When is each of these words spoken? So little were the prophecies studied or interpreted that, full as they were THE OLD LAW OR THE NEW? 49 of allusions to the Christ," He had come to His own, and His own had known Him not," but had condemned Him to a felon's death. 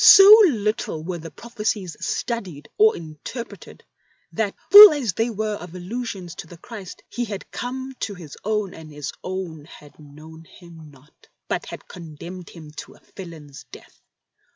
So 0.03 0.35
little 0.47 1.03
were 1.03 1.19
the 1.19 1.29
prophecies 1.29 1.95
studied 2.03 2.67
or 2.79 2.97
interpreted 2.97 3.83
that, 4.31 4.55
full 4.71 4.93
as 4.93 5.13
they 5.13 5.29
were 5.29 5.35
THE 5.35 5.41
OLD 5.41 5.41
LAW 5.41 5.43
OR 5.43 5.43
THE 5.43 5.51
NEW? 5.51 5.67
49 5.67 5.69
of 5.69 5.75
allusions 5.93 6.35
to 6.37 6.47
the 6.47 6.57
Christ," 6.57 7.03
He 7.15 7.25
had 7.25 7.51
come 7.51 7.93
to 7.99 8.15
His 8.15 8.35
own, 8.43 8.73
and 8.73 8.91
His 8.91 9.11
own 9.23 9.65
had 9.65 9.99
known 9.99 10.45
Him 10.45 10.89
not," 10.89 11.27
but 11.47 11.67
had 11.67 11.87
condemned 11.87 12.49
Him 12.49 12.71
to 12.77 12.95
a 12.95 12.99
felon's 12.99 13.65
death. 13.71 14.01